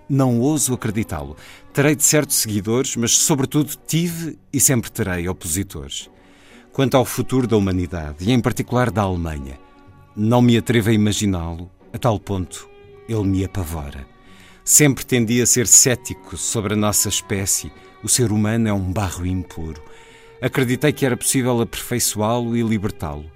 Não 0.10 0.40
ouso 0.40 0.74
acreditá-lo. 0.74 1.38
Terei 1.72 1.96
de 1.96 2.04
certos 2.04 2.38
seguidores, 2.38 2.96
mas, 2.96 3.16
sobretudo, 3.16 3.76
tive 3.86 4.40
e 4.52 4.60
sempre 4.60 4.90
terei 4.90 5.30
opositores. 5.30 6.10
Quanto 6.74 6.98
ao 6.98 7.06
futuro 7.06 7.46
da 7.46 7.56
humanidade, 7.56 8.26
e 8.28 8.32
em 8.32 8.42
particular 8.42 8.90
da 8.90 9.04
Alemanha, 9.04 9.60
não 10.16 10.42
me 10.42 10.58
atrevo 10.58 10.90
a 10.90 10.94
imaginá-lo, 10.94 11.70
a 11.94 11.98
tal 12.00 12.20
ponto 12.20 12.68
ele 13.08 13.24
me 13.24 13.46
apavora. 13.46 14.08
Sempre 14.64 15.06
tendi 15.06 15.44
a 15.44 15.46
ser 15.46 15.68
cético 15.68 16.38
sobre 16.38 16.74
a 16.74 16.78
nossa 16.78 17.08
espécie. 17.08 17.72
O 18.04 18.10
ser 18.10 18.32
humano 18.32 18.68
é 18.68 18.74
um 18.74 18.92
barro 18.92 19.28
impuro. 19.28 19.82
Acreditei 20.42 20.92
que 20.92 21.06
era 21.06 21.16
possível 21.16 21.62
aperfeiçoá-lo 21.62 22.58
e 22.58 22.64
libertá-lo. 22.64 23.35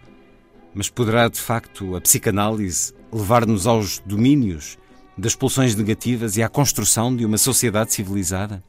Mas 0.74 0.90
poderá, 0.90 1.28
de 1.28 1.40
facto, 1.40 1.96
a 1.96 2.02
psicanálise 2.02 2.94
levar-nos 3.12 3.66
aos 3.66 4.00
domínios 4.00 4.78
das 5.18 5.36
pulsões 5.36 5.76
negativas 5.76 6.38
e 6.38 6.44
à 6.44 6.50
construção 6.50 7.16
de 7.16 7.26
uma 7.26 7.38
sociedade 7.38 7.94
civilizada? 7.94 8.64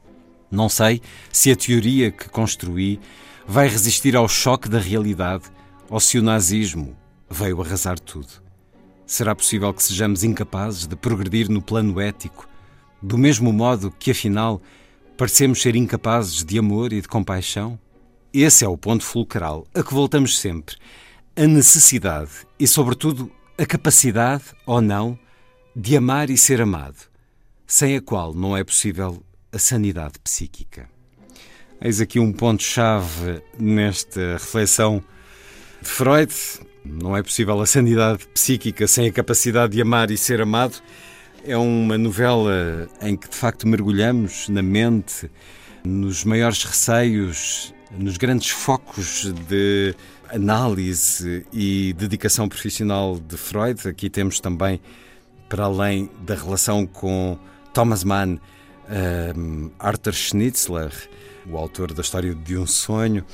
Não 0.49 0.67
sei 0.67 1.01
se 1.31 1.51
a 1.51 1.55
teoria 1.55 2.11
que 2.11 2.27
construí 2.29 2.99
vai 3.47 3.67
resistir 3.67 4.15
ao 4.15 4.27
choque 4.27 4.67
da 4.67 4.79
realidade 4.79 5.45
ou 5.89 5.99
se 5.99 6.17
o 6.17 6.23
nazismo 6.23 6.95
veio 7.29 7.61
arrasar 7.61 7.99
tudo. 7.99 8.27
Será 9.05 9.35
possível 9.35 9.73
que 9.73 9.83
sejamos 9.83 10.23
incapazes 10.23 10.87
de 10.87 10.95
progredir 10.95 11.49
no 11.49 11.61
plano 11.61 11.99
ético, 11.99 12.47
do 13.01 13.17
mesmo 13.17 13.51
modo 13.51 13.91
que, 13.91 14.11
afinal, 14.11 14.61
parecemos 15.17 15.61
ser 15.61 15.75
incapazes 15.75 16.43
de 16.43 16.57
amor 16.57 16.93
e 16.93 17.01
de 17.01 17.07
compaixão? 17.07 17.79
Esse 18.33 18.63
é 18.63 18.67
o 18.67 18.77
ponto 18.77 19.03
fulcral 19.03 19.65
a 19.73 19.83
que 19.83 19.93
voltamos 19.93 20.39
sempre 20.39 20.75
a 21.41 21.47
necessidade 21.47 22.45
e, 22.59 22.67
sobretudo, 22.67 23.31
a 23.57 23.65
capacidade 23.65 24.43
ou 24.63 24.79
não 24.79 25.17
de 25.75 25.97
amar 25.97 26.29
e 26.29 26.37
ser 26.37 26.61
amado, 26.61 26.97
sem 27.65 27.97
a 27.97 28.01
qual 28.01 28.31
não 28.31 28.55
é 28.55 28.63
possível 28.63 29.23
a 29.51 29.57
sanidade 29.57 30.19
psíquica. 30.23 30.87
Eis 31.81 31.99
aqui 31.99 32.19
um 32.19 32.31
ponto-chave 32.31 33.41
nesta 33.57 34.33
reflexão 34.33 35.03
de 35.81 35.89
Freud. 35.89 36.31
Não 36.85 37.17
é 37.17 37.23
possível 37.23 37.59
a 37.59 37.65
sanidade 37.65 38.27
psíquica 38.27 38.85
sem 38.85 39.07
a 39.07 39.11
capacidade 39.11 39.73
de 39.73 39.81
amar 39.81 40.11
e 40.11 40.17
ser 40.19 40.41
amado. 40.41 40.75
É 41.43 41.57
uma 41.57 41.97
novela 41.97 42.87
em 43.01 43.17
que 43.17 43.27
de 43.27 43.35
facto 43.35 43.67
mergulhamos 43.67 44.47
na 44.47 44.61
mente, 44.61 45.27
nos 45.83 46.23
maiores 46.23 46.63
receios, 46.63 47.73
nos 47.97 48.17
grandes 48.17 48.49
focos 48.49 49.31
de 49.47 49.95
análise 50.29 51.45
e 51.51 51.93
dedicação 51.93 52.47
profissional 52.47 53.19
de 53.19 53.37
Freud. 53.37 53.87
Aqui 53.87 54.09
temos 54.09 54.39
também, 54.39 54.81
para 55.49 55.65
além 55.65 56.09
da 56.21 56.35
relação 56.35 56.85
com 56.85 57.37
Thomas 57.73 58.03
Mann, 58.03 58.39
um, 59.35 59.71
Arthur 59.79 60.13
Schnitzler, 60.13 60.91
o 61.49 61.57
autor 61.57 61.93
da 61.93 62.01
história 62.01 62.33
de 62.33 62.57
um 62.57 62.65
sonho, 62.65 63.25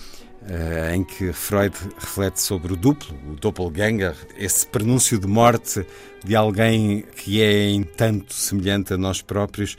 uh, 0.43 0.93
em 0.93 1.03
que 1.03 1.31
Freud 1.33 1.75
reflete 1.99 2.41
sobre 2.41 2.73
o 2.73 2.75
duplo, 2.75 3.15
o 3.31 3.35
doppelganger, 3.35 4.15
esse 4.37 4.65
prenúncio 4.65 5.19
de 5.19 5.27
morte 5.27 5.85
de 6.23 6.35
alguém 6.35 7.03
que 7.15 7.41
é 7.41 7.69
em 7.69 7.83
tanto 7.83 8.33
semelhante 8.33 8.93
a 8.93 8.97
nós 8.97 9.21
próprios. 9.21 9.77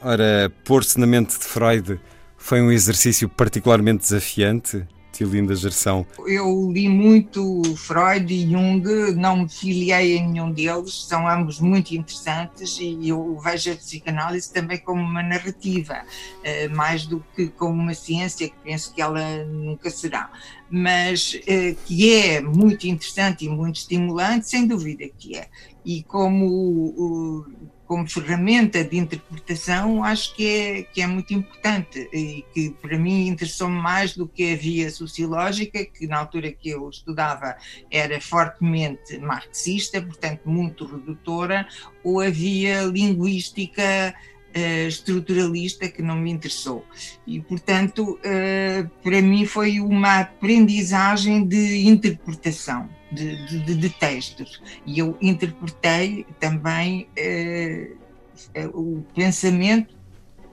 Ora, 0.00 0.52
pôr-se 0.64 0.98
na 0.98 1.06
mente 1.06 1.38
de 1.38 1.44
Freud 1.44 2.00
foi 2.46 2.62
um 2.62 2.70
exercício 2.70 3.28
particularmente 3.28 4.02
desafiante 4.02 4.86
Tiolinda 5.10 5.56
Gerson? 5.56 6.06
Eu 6.28 6.70
li 6.70 6.88
muito 6.88 7.60
Freud 7.74 8.32
e 8.32 8.48
Jung, 8.48 8.84
não 9.16 9.38
me 9.38 9.48
filiei 9.48 10.16
em 10.16 10.28
nenhum 10.28 10.52
deles, 10.52 11.06
são 11.08 11.26
ambos 11.26 11.58
muito 11.58 11.90
interessantes 11.92 12.78
e 12.78 13.08
eu 13.08 13.36
vejo 13.40 13.72
a 13.72 13.74
psicanálise 13.74 14.52
também 14.52 14.78
como 14.78 15.02
uma 15.02 15.24
narrativa, 15.24 16.04
eh, 16.44 16.68
mais 16.68 17.04
do 17.04 17.24
que 17.34 17.48
como 17.48 17.82
uma 17.82 17.94
ciência, 17.94 18.48
que 18.48 18.54
penso 18.62 18.94
que 18.94 19.02
ela 19.02 19.44
nunca 19.46 19.90
será, 19.90 20.30
mas 20.70 21.40
eh, 21.48 21.74
que 21.84 22.14
é 22.14 22.40
muito 22.40 22.86
interessante 22.86 23.46
e 23.46 23.48
muito 23.48 23.76
estimulante, 23.76 24.48
sem 24.48 24.68
dúvida 24.68 25.04
que 25.18 25.36
é. 25.36 25.48
E 25.84 26.04
como 26.04 27.44
como 27.86 28.08
ferramenta 28.08 28.82
de 28.84 28.96
interpretação, 28.96 30.02
acho 30.02 30.34
que 30.34 30.46
é, 30.46 30.82
que 30.82 31.00
é 31.00 31.06
muito 31.06 31.32
importante 31.32 32.08
e 32.12 32.44
que 32.52 32.70
para 32.70 32.98
mim 32.98 33.28
interessou-me 33.28 33.80
mais 33.80 34.16
do 34.16 34.26
que 34.26 34.52
a 34.52 34.56
via 34.56 34.90
sociológica, 34.90 35.84
que 35.84 36.06
na 36.06 36.18
altura 36.18 36.50
que 36.50 36.70
eu 36.70 36.88
estudava 36.88 37.56
era 37.90 38.20
fortemente 38.20 39.18
marxista, 39.18 40.02
portanto 40.02 40.42
muito 40.44 40.84
redutora, 40.84 41.66
ou 42.02 42.20
a 42.20 42.28
via 42.28 42.82
linguística 42.82 44.14
uh, 44.56 44.88
estruturalista 44.88 45.88
que 45.88 46.02
não 46.02 46.16
me 46.16 46.30
interessou. 46.30 46.84
E, 47.26 47.40
portanto, 47.40 48.18
uh, 48.18 48.88
para 49.02 49.20
mim 49.20 49.44
foi 49.46 49.80
uma 49.80 50.20
aprendizagem 50.20 51.44
de 51.44 51.86
interpretação 51.86 52.88
de, 53.12 53.46
de, 53.46 53.74
de 53.74 53.90
textos. 53.90 54.62
E 54.84 54.98
eu 54.98 55.16
interpretei 55.20 56.26
também 56.40 57.08
uh, 57.18 58.78
o 58.78 59.04
pensamento 59.14 59.94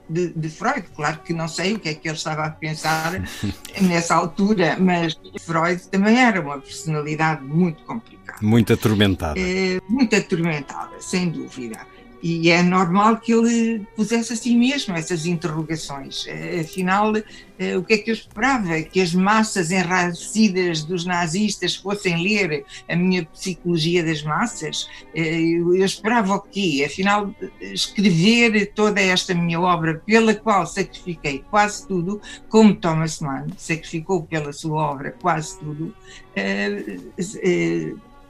de, 0.08 0.28
de, 0.34 0.48
Freud. 0.48 0.84
Claro 0.94 1.20
que 1.20 1.32
não 1.32 1.48
sei 1.48 1.74
o 1.74 1.78
que 1.78 1.88
é 1.88 1.94
que 1.94 2.08
ele 2.08 2.16
estava 2.16 2.44
a 2.44 2.50
pensar 2.50 3.12
nessa 3.80 4.14
altura, 4.14 4.76
mas 4.78 5.18
Freud 5.40 5.80
também 5.88 6.18
era 6.18 6.40
uma 6.40 6.58
personalidade 6.58 7.42
muito 7.42 7.82
complicada. 7.84 8.38
Muito 8.42 8.72
atormentada. 8.72 9.38
É, 9.38 9.80
muito 9.88 10.14
atormentada, 10.14 11.00
sem 11.00 11.30
dúvida. 11.30 11.93
E 12.24 12.48
é 12.48 12.62
normal 12.62 13.18
que 13.18 13.34
ele 13.34 13.86
pusesse 13.94 14.32
assim 14.32 14.56
mesmo 14.56 14.96
essas 14.96 15.26
interrogações. 15.26 16.24
Eh, 16.26 16.60
afinal, 16.60 17.12
eh, 17.58 17.76
o 17.76 17.84
que 17.84 17.92
é 17.92 17.98
que 17.98 18.10
eu 18.10 18.14
esperava? 18.14 18.80
Que 18.80 19.02
as 19.02 19.14
massas 19.14 19.70
enraivecidas 19.70 20.82
dos 20.84 21.04
nazistas 21.04 21.76
fossem 21.76 22.22
ler 22.22 22.64
a 22.88 22.96
minha 22.96 23.26
psicologia 23.26 24.02
das 24.02 24.22
massas? 24.22 24.88
Eh, 25.14 25.38
eu 25.38 25.84
esperava 25.84 26.36
o 26.36 26.40
quê? 26.40 26.82
Afinal, 26.86 27.30
escrever 27.60 28.72
toda 28.74 29.02
esta 29.02 29.34
minha 29.34 29.60
obra, 29.60 30.00
pela 30.06 30.34
qual 30.34 30.66
sacrifiquei 30.66 31.44
quase 31.50 31.86
tudo, 31.86 32.22
como 32.48 32.74
Thomas 32.74 33.20
Mann 33.20 33.48
sacrificou 33.58 34.22
pela 34.22 34.50
sua 34.50 34.82
obra 34.82 35.10
quase 35.20 35.58
tudo 35.58 35.94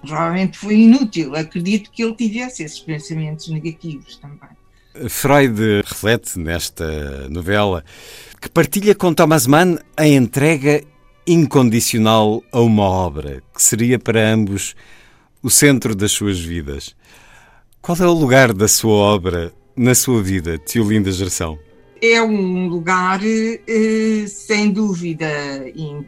provavelmente 0.05 0.59
foi 0.59 0.75
inútil. 0.75 1.35
Acredito 1.35 1.91
que 1.91 2.03
ele 2.03 2.15
tivesse 2.15 2.63
esses 2.63 2.81
pensamentos 2.81 3.49
negativos 3.49 4.17
também. 4.17 4.51
Freud 5.09 5.83
reflete 5.85 6.39
nesta 6.39 7.29
novela 7.29 7.85
que 8.41 8.49
partilha 8.49 8.95
com 8.95 9.13
Thomas 9.13 9.47
Mann 9.47 9.79
a 9.97 10.07
entrega 10.07 10.85
incondicional 11.27 12.43
a 12.53 12.61
uma 12.61 12.85
obra 12.85 13.43
que 13.55 13.63
seria 13.63 13.99
para 13.99 14.33
ambos 14.33 14.77
o 15.43 15.51
centro 15.51 15.95
das 15.95 16.13
suas 16.13 16.39
vidas. 16.39 16.95
Qual 17.83 17.97
é 17.99 18.07
o 18.07 18.13
lugar 18.13 18.53
da 18.53 18.69
sua 18.69 18.95
obra 18.95 19.53
na 19.77 19.95
sua 19.95 20.23
vida, 20.23 20.59
Tio 20.59 20.89
Linda 20.89 21.11
Gerção? 21.11 21.59
É 22.13 22.23
um 22.23 22.69
lugar, 22.69 23.21
eh, 23.25 24.27
sem 24.27 24.71
dúvida, 24.71 25.27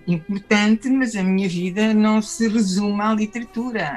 importante, 0.07 0.91
mas 0.91 1.17
a 1.17 1.23
minha 1.23 1.49
vida 1.49 1.95
não 1.95 2.21
se 2.21 2.49
resume 2.49 3.01
à 3.01 3.15
literatura. 3.15 3.97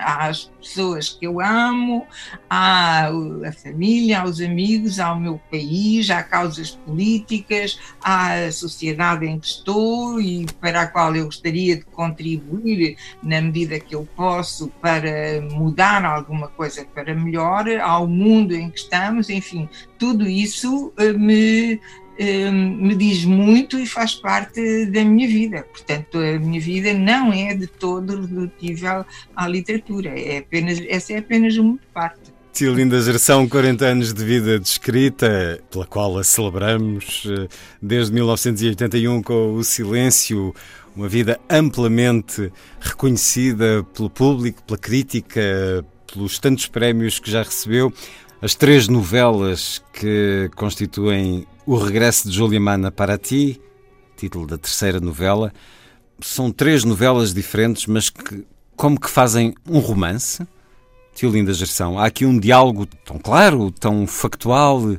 Pessoas 0.60 1.10
que 1.10 1.26
eu 1.26 1.40
amo, 1.40 2.06
há 2.50 3.08
a 3.08 3.52
família, 3.52 4.22
há 4.22 4.26
os 4.26 4.42
amigos, 4.42 5.00
há 5.00 5.14
o 5.14 5.20
meu 5.20 5.40
país, 5.50 6.10
há 6.10 6.22
causas 6.22 6.72
políticas, 6.72 7.80
a 8.02 8.52
sociedade 8.52 9.26
em 9.26 9.40
que 9.40 9.48
estou 9.48 10.20
e 10.22 10.46
para 10.60 10.82
a 10.82 10.88
qual 10.88 11.16
eu 11.16 11.26
gostaria 11.26 11.78
de 11.78 11.86
contribuir 11.86 12.98
na 13.24 13.42
medida 13.42 13.80
que 13.80 13.96
eu 13.96 14.08
posso 14.16 14.70
para 14.82 15.42
mudar 15.52 16.04
alguma 16.06 16.48
coisa 16.48 16.86
para 16.86 17.16
melhor, 17.16 17.68
ao 17.82 18.08
mundo 18.08 18.54
em 18.54 18.70
que 18.70 18.80
estamos, 18.80 19.30
enfim, 19.30 19.70
tudo 19.98 20.28
isso 20.28 20.94
eh, 20.98 21.14
me 21.14 21.80
me 22.20 22.96
diz 22.96 23.24
muito 23.24 23.80
e 23.80 23.86
faz 23.86 24.16
parte 24.16 24.86
da 24.88 25.04
minha 25.06 25.28
vida. 25.28 25.64
Portanto, 25.64 26.18
a 26.18 26.38
minha 26.40 26.60
vida 26.60 26.94
não 26.94 27.32
é 27.32 27.56
de 27.56 27.68
todo 27.68 28.26
redutível 28.26 29.06
à 29.36 29.48
literatura. 29.48 30.10
É 30.20 30.40
apenas, 30.40 30.82
essa 30.88 31.14
é 31.14 31.18
apenas 31.20 31.56
uma 31.58 31.80
parte. 31.94 32.40
Tia 32.52 32.72
Linda 32.72 33.00
Gerção, 33.02 33.48
40 33.48 33.86
anos 33.86 34.14
de 34.14 34.26
vida 34.26 34.60
descrita, 34.60 35.62
pela 35.72 35.86
qual 35.86 36.18
a 36.18 36.24
celebramos 36.24 37.24
eh, 37.26 37.48
desde 37.82 38.12
1981 38.12 39.22
com 39.22 39.54
o 39.54 39.64
Silêncio, 39.64 40.54
uma 40.94 41.08
vida 41.08 41.40
amplamente 41.50 42.52
reconhecida 42.82 43.86
pelo 43.94 44.10
público, 44.10 44.62
pela 44.64 44.78
crítica, 44.78 45.86
pelos 46.12 46.38
tantos 46.38 46.68
prémios 46.68 47.18
que 47.18 47.32
já 47.32 47.44
recebeu. 47.44 47.94
As 48.42 48.56
três 48.56 48.88
novelas 48.88 49.84
que 49.92 50.50
constituem 50.56 51.46
O 51.66 51.76
Regresso 51.76 52.30
de 52.30 52.36
Julia 52.38 52.60
Mana 52.60 52.90
para 52.90 53.18
ti, 53.18 53.60
título 54.16 54.48
da 54.48 54.58
terceira 54.58 55.02
novela, 55.02 55.52
são 56.22 56.50
três 56.50 56.86
novelas 56.86 57.34
diferentes, 57.34 57.86
mas 57.86 58.10
que 58.10 58.46
como 58.78 58.98
que 58.98 59.10
fazem 59.10 59.54
um 59.68 59.80
romance. 59.80 60.48
Tio 61.14 61.30
Linda 61.30 61.54
Gerção, 61.54 62.00
há 62.00 62.06
aqui 62.06 62.26
um 62.26 62.40
diálogo 62.40 62.86
tão 62.86 63.20
claro, 63.20 63.72
tão 63.72 64.08
factual, 64.08 64.96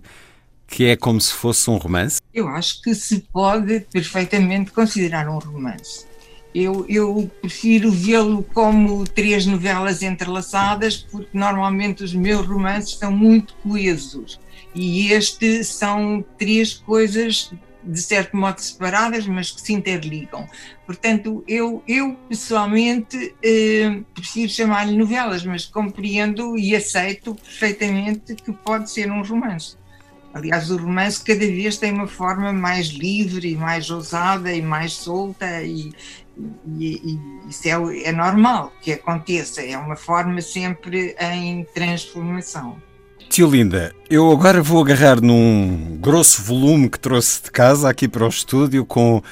que 0.67 0.85
é 0.85 0.95
como 0.95 1.19
se 1.19 1.33
fosse 1.33 1.71
um 1.71 1.79
romance? 1.79 2.21
Eu 2.35 2.47
acho 2.47 2.83
que 2.83 2.95
se 2.95 3.21
pode 3.33 3.81
perfeitamente 3.91 4.71
considerar 4.71 5.27
um 5.31 5.39
romance. 5.39 6.10
Eu, 6.55 6.85
eu 6.89 7.31
prefiro 7.41 7.91
vê-lo 7.91 8.43
como 8.43 9.05
três 9.05 9.47
novelas 9.47 10.03
entrelaçadas, 10.03 10.97
porque 10.97 11.37
normalmente 11.37 12.03
os 12.03 12.13
meus 12.13 12.47
romances 12.47 12.99
são 12.99 13.13
muito 13.13 13.55
coesos. 13.63 14.41
E 14.75 15.13
este 15.13 15.65
são 15.65 16.25
três 16.39 16.75
coisas, 16.75 17.53
de 17.83 18.03
certo 18.03 18.37
modo, 18.37 18.61
separadas, 18.61 19.27
mas 19.27 19.51
que 19.51 19.61
se 19.61 19.73
interligam. 19.73 20.49
Portanto, 20.87 21.45
eu, 21.47 21.83
eu 21.87 22.17
pessoalmente 22.29 23.35
eh, 23.43 24.01
prefiro 24.15 24.51
chamar-lhe 24.51 24.97
novelas, 24.97 25.45
mas 25.45 25.67
compreendo 25.67 26.59
e 26.59 26.75
aceito 26.75 27.35
perfeitamente 27.35 28.35
que 28.35 28.53
pode 28.53 28.91
ser 28.91 29.11
um 29.11 29.23
romance. 29.23 29.80
Aliás, 30.33 30.71
o 30.71 30.77
romance 30.77 31.23
cada 31.23 31.41
vez 31.41 31.77
tem 31.77 31.93
uma 31.93 32.07
forma 32.07 32.53
mais 32.53 32.89
livre, 32.89 33.57
mais 33.57 33.91
ousada 33.91 34.53
e 34.53 34.63
mais 34.63 34.93
solta, 34.93 35.63
e, 35.63 35.93
e, 36.79 37.03
e 37.05 37.21
isso 37.49 37.67
é, 37.67 38.05
é 38.05 38.13
normal 38.13 38.73
que 38.81 38.93
aconteça, 38.93 39.61
é 39.61 39.77
uma 39.77 39.97
forma 39.97 40.41
sempre 40.41 41.17
em 41.21 41.67
transformação. 41.75 42.77
Tio 43.29 43.49
Linda, 43.49 43.95
eu 44.09 44.31
agora 44.31 44.63
vou 44.63 44.83
agarrar 44.83 45.21
num 45.21 45.97
grosso 46.01 46.43
volume 46.43 46.89
que 46.89 46.99
trouxe 46.99 47.45
de 47.45 47.51
casa 47.51 47.89
aqui 47.89 48.09
para 48.09 48.25
o 48.25 48.29
estúdio 48.29 48.85
com 48.85 49.23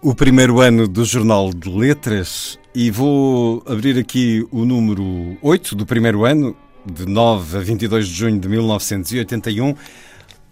o 0.00 0.14
primeiro 0.14 0.60
ano 0.60 0.86
do 0.88 1.04
Jornal 1.04 1.52
de 1.52 1.68
Letras 1.68 2.58
e 2.74 2.90
vou 2.90 3.62
abrir 3.66 3.98
aqui 3.98 4.46
o 4.50 4.64
número 4.64 5.36
8 5.42 5.74
do 5.74 5.84
primeiro 5.84 6.24
ano, 6.24 6.56
de 6.86 7.06
9 7.06 7.58
a 7.58 7.60
22 7.60 8.08
de 8.08 8.14
junho 8.14 8.38
de 8.38 8.48
1981 8.48 9.74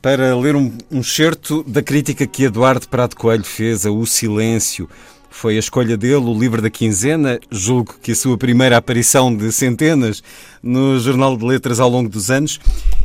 para 0.01 0.37
ler 0.37 0.55
um, 0.55 0.73
um 0.91 1.03
certo 1.03 1.63
da 1.65 1.83
crítica 1.83 2.27
que 2.27 2.45
Eduardo 2.45 2.89
Prado 2.89 3.17
Coelho 3.17 3.45
fez 3.45 3.85
a 3.85 3.91
O 3.91 4.07
Silêncio. 4.07 4.89
Foi 5.31 5.57
a 5.57 5.59
escolha 5.59 5.97
dele, 5.97 6.17
o 6.17 6.39
livro 6.39 6.63
da 6.63 6.71
quinzena, 6.71 7.39
julgo 7.51 7.97
que 8.01 8.13
a 8.13 8.17
sua 8.17 8.39
primeira 8.39 8.77
aparição 8.77 9.35
de 9.35 9.53
centenas 9.53 10.23
no 10.63 10.99
Jornal 10.99 11.37
de 11.37 11.45
Letras 11.45 11.79
ao 11.79 11.91
longo 11.91 12.09
dos 12.09 12.31
anos. 12.31 12.59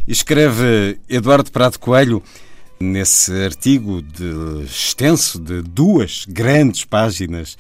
Escreve 0.08 0.98
Eduardo 1.10 1.52
Prado 1.52 1.78
Coelho 1.78 2.24
nesse 2.80 3.32
artigo 3.44 4.02
de 4.02 4.64
extenso 4.64 5.40
de 5.40 5.62
duas 5.62 6.26
grandes 6.28 6.86
páginas 6.86 7.58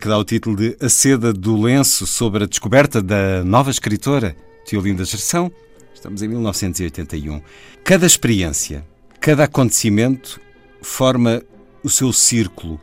que 0.00 0.08
dá 0.08 0.18
o 0.18 0.24
título 0.24 0.56
de 0.56 0.76
A 0.80 0.88
Seda 0.88 1.32
do 1.32 1.60
Lenço 1.60 2.06
sobre 2.06 2.44
a 2.44 2.46
descoberta 2.46 3.00
da 3.00 3.44
nova 3.44 3.70
escritora 3.70 4.36
Teolinda 4.66 5.04
Gerção, 5.04 5.52
Estamos 6.02 6.20
em 6.20 6.26
1981. 6.26 7.40
Cada 7.84 8.04
experiência, 8.04 8.84
cada 9.20 9.44
acontecimento 9.44 10.40
forma 10.82 11.40
o 11.80 11.88
seu 11.88 12.12
círculo, 12.12 12.80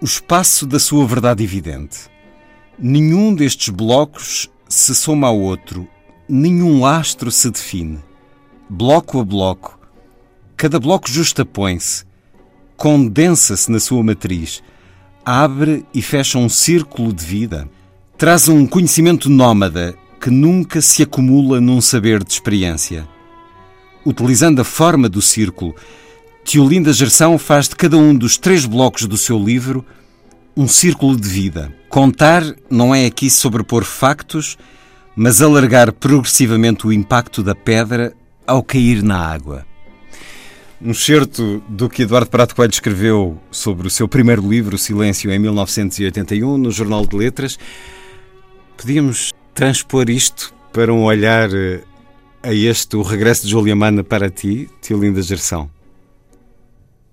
o 0.00 0.06
espaço 0.06 0.66
da 0.66 0.78
sua 0.78 1.06
verdade 1.06 1.44
evidente. 1.44 2.08
Nenhum 2.78 3.34
destes 3.34 3.68
blocos 3.68 4.48
se 4.66 4.94
soma 4.94 5.26
ao 5.26 5.38
outro, 5.38 5.86
nenhum 6.26 6.86
astro 6.86 7.30
se 7.30 7.50
define. 7.50 7.98
Bloco 8.70 9.20
a 9.20 9.24
bloco, 9.24 9.78
cada 10.56 10.80
bloco 10.80 11.10
justapõe-se, 11.10 12.06
condensa-se 12.74 13.70
na 13.70 13.78
sua 13.78 14.02
matriz, 14.02 14.62
abre 15.26 15.84
e 15.92 16.00
fecha 16.00 16.38
um 16.38 16.48
círculo 16.48 17.12
de 17.12 17.22
vida, 17.22 17.68
traz 18.16 18.48
um 18.48 18.66
conhecimento 18.66 19.28
nómada 19.28 19.94
que 20.20 20.30
nunca 20.30 20.80
se 20.80 21.02
acumula 21.02 21.60
num 21.60 21.80
saber 21.80 22.22
de 22.22 22.32
experiência. 22.32 23.08
Utilizando 24.04 24.60
a 24.60 24.64
forma 24.64 25.08
do 25.08 25.22
círculo, 25.22 25.74
Teolinda 26.44 26.92
Gerção 26.92 27.38
faz 27.38 27.68
de 27.68 27.76
cada 27.76 27.96
um 27.96 28.14
dos 28.14 28.36
três 28.36 28.66
blocos 28.66 29.06
do 29.06 29.16
seu 29.16 29.38
livro 29.38 29.84
um 30.56 30.68
círculo 30.68 31.16
de 31.16 31.28
vida. 31.28 31.72
Contar 31.88 32.42
não 32.68 32.94
é 32.94 33.06
aqui 33.06 33.30
sobrepor 33.30 33.84
factos, 33.84 34.58
mas 35.16 35.40
alargar 35.40 35.92
progressivamente 35.92 36.86
o 36.86 36.92
impacto 36.92 37.42
da 37.42 37.54
pedra 37.54 38.12
ao 38.46 38.62
cair 38.62 39.02
na 39.02 39.18
água. 39.18 39.66
Um 40.82 40.94
certo 40.94 41.62
do 41.68 41.88
que 41.88 42.02
Eduardo 42.02 42.30
Prato 42.30 42.54
Coelho 42.54 42.72
escreveu 42.72 43.38
sobre 43.50 43.86
o 43.86 43.90
seu 43.90 44.08
primeiro 44.08 44.46
livro, 44.48 44.78
Silêncio, 44.78 45.30
em 45.30 45.38
1981, 45.38 46.56
no 46.56 46.70
Jornal 46.70 47.06
de 47.06 47.16
Letras. 47.16 47.58
Podíamos 48.76 49.32
transpor 49.54 50.08
isto 50.10 50.54
para 50.72 50.92
um 50.92 51.04
olhar 51.04 51.48
eh, 51.52 51.80
a 52.42 52.52
este, 52.52 52.96
o 52.96 53.02
regresso 53.02 53.44
de 53.44 53.50
Julia 53.50 53.76
Mana 53.76 54.02
para 54.02 54.30
ti, 54.30 54.68
Tio 54.80 55.00
Linda 55.00 55.20
Gerção? 55.22 55.70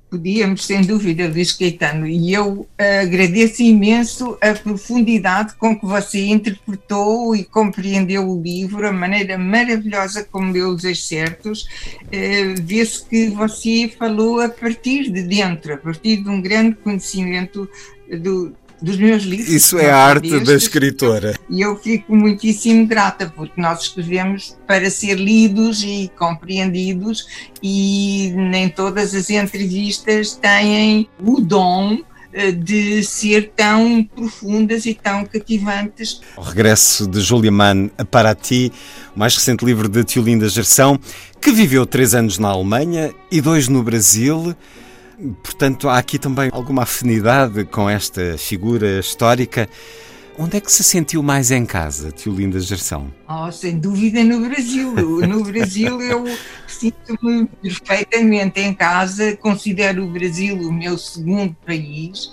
Podíamos, 0.09 0.65
sem 0.65 0.83
dúvida, 0.83 1.27
Luís 1.27 1.51
Caetano, 1.51 2.07
e 2.07 2.33
eu 2.33 2.65
agradeço 2.77 3.61
imenso 3.61 4.37
a 4.41 4.53
profundidade 4.53 5.53
com 5.55 5.77
que 5.77 5.85
você 5.85 6.27
interpretou 6.27 7.35
e 7.35 7.43
compreendeu 7.43 8.25
o 8.25 8.41
livro, 8.41 8.87
a 8.87 8.93
maneira 8.93 9.37
maravilhosa 9.37 10.23
como 10.23 10.53
deu 10.53 10.69
os 10.69 10.85
excertos. 10.85 11.67
Uh, 12.03 12.55
Vê-se 12.63 13.03
que 13.05 13.27
você 13.31 13.91
falou 13.99 14.39
a 14.39 14.47
partir 14.47 15.11
de 15.11 15.23
dentro, 15.23 15.73
a 15.73 15.77
partir 15.77 16.23
de 16.23 16.29
um 16.29 16.41
grande 16.41 16.77
conhecimento 16.77 17.69
do, 18.09 18.55
dos 18.81 18.97
meus 18.97 19.23
livros. 19.23 19.49
Isso 19.49 19.77
é 19.77 19.91
a 19.91 19.97
arte 19.97 20.39
da 20.39 20.53
escritora. 20.53 21.35
E 21.49 21.61
eu 21.61 21.77
fico 21.77 22.15
muitíssimo 22.15 22.85
grata, 22.85 23.31
porque 23.35 23.59
nós 23.59 23.81
escrevemos 23.81 24.57
para 24.67 24.89
ser 24.89 25.15
lidos 25.15 25.83
e 25.83 26.11
compreendidos, 26.17 27.27
e 27.61 28.31
nem 28.35 28.69
todas 28.69 29.13
as 29.13 29.29
entrevistas 29.29 30.35
têm 30.35 31.09
o 31.19 31.41
dom 31.41 31.99
eh, 32.33 32.51
de 32.51 33.03
ser 33.03 33.51
tão 33.55 34.03
profundas 34.03 34.85
e 34.85 34.93
tão 34.93 35.25
cativantes. 35.25 36.21
O 36.35 36.41
regresso 36.41 37.07
de 37.07 37.19
Julia 37.19 37.51
Mann 37.51 37.89
a 37.97 38.05
Paraty, 38.05 38.71
o 39.15 39.19
mais 39.19 39.35
recente 39.35 39.65
livro 39.65 39.89
de 39.89 40.03
Tiolinda 40.03 40.47
Gerção, 40.47 40.99
que 41.41 41.51
viveu 41.51 41.85
três 41.85 42.13
anos 42.13 42.37
na 42.37 42.49
Alemanha 42.49 43.11
e 43.31 43.41
dois 43.41 43.67
no 43.67 43.81
Brasil. 43.81 44.55
Portanto, 45.41 45.89
há 45.89 45.97
aqui 45.97 46.19
também 46.19 46.49
alguma 46.51 46.83
afinidade 46.83 47.65
com 47.65 47.89
esta 47.89 48.37
figura 48.37 48.99
histórica. 48.99 49.67
Onde 50.39 50.57
é 50.57 50.61
que 50.61 50.71
se 50.71 50.83
sentiu 50.83 51.23
mais 51.23 51.49
em 51.49 51.65
casa, 51.65 52.11
Tio 52.11 52.31
Linda 52.31 52.59
Gerção? 52.59 53.11
Oh, 53.27 53.51
sem 53.51 53.79
dúvida 53.79 54.23
no 54.23 54.47
Brasil. 54.47 54.93
No 54.93 55.43
Brasil 55.43 55.99
eu 55.99 56.25
sinto-me 56.67 57.47
perfeitamente 57.59 58.59
em 58.61 58.71
casa, 58.71 59.35
considero 59.35 60.03
o 60.03 60.11
Brasil 60.11 60.55
o 60.55 60.71
meu 60.71 60.95
segundo 60.95 61.55
país, 61.65 62.31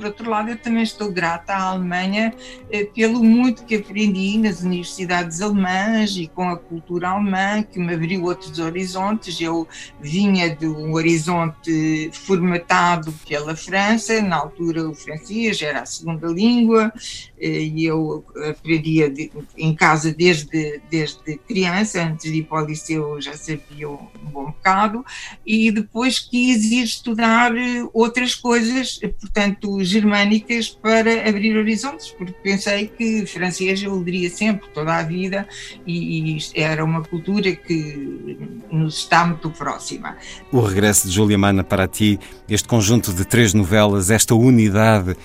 por 0.00 0.06
outro 0.06 0.30
lado, 0.30 0.48
eu 0.48 0.56
também 0.56 0.82
estou 0.82 1.12
grata 1.12 1.52
à 1.52 1.62
Alemanha 1.64 2.32
eh, 2.70 2.84
pelo 2.84 3.22
muito 3.22 3.66
que 3.66 3.76
aprendi 3.76 4.38
nas 4.38 4.62
universidades 4.62 5.42
alemãs 5.42 6.16
e 6.16 6.26
com 6.26 6.48
a 6.48 6.56
cultura 6.56 7.10
alemã, 7.10 7.62
que 7.62 7.78
me 7.78 7.92
abriu 7.92 8.24
outros 8.24 8.58
horizontes. 8.58 9.38
Eu 9.38 9.68
vinha 10.00 10.56
de 10.56 10.66
um 10.66 10.94
horizonte 10.94 12.10
formatado 12.14 13.12
pela 13.28 13.54
França, 13.54 14.22
na 14.22 14.36
altura 14.36 14.88
o 14.88 14.94
francês 14.94 15.60
era 15.60 15.82
a 15.82 15.86
segunda 15.86 16.28
língua, 16.28 16.90
eh, 17.38 17.64
e 17.64 17.84
eu 17.84 18.24
aprendia 18.48 19.12
em 19.58 19.74
casa 19.74 20.14
desde, 20.14 20.80
desde 20.90 21.36
criança, 21.46 22.02
antes 22.02 22.32
de 22.32 22.38
ir 22.38 22.44
para 22.44 22.64
o 22.64 22.66
liceu 22.66 23.20
já 23.20 23.34
sabia 23.34 23.90
um 23.90 24.08
bom 24.32 24.46
bocado, 24.46 25.04
e 25.46 25.70
depois 25.70 26.18
quis 26.18 26.64
ir 26.64 26.84
estudar 26.84 27.52
outras 27.92 28.34
coisas, 28.34 28.98
portanto, 29.20 29.84
germânicas, 29.90 30.68
para 30.68 31.28
abrir 31.28 31.56
horizontes, 31.56 32.10
porque 32.10 32.34
pensei 32.42 32.86
que 32.86 33.26
francês 33.26 33.82
eu 33.82 33.98
leria 33.98 34.30
sempre, 34.30 34.68
toda 34.72 34.94
a 34.94 35.02
vida, 35.02 35.46
e, 35.86 36.36
e 36.36 36.38
era 36.54 36.84
uma 36.84 37.02
cultura 37.02 37.54
que 37.54 38.38
nos 38.70 38.98
está 38.98 39.26
muito 39.26 39.50
próxima. 39.50 40.16
O 40.52 40.60
regresso 40.60 41.08
de 41.08 41.14
Julia 41.14 41.38
Mana 41.38 41.64
para 41.64 41.86
ti, 41.86 42.18
este 42.48 42.68
conjunto 42.68 43.12
de 43.12 43.24
três 43.24 43.52
novelas, 43.54 44.10
esta 44.10 44.34
unidade 44.34 45.16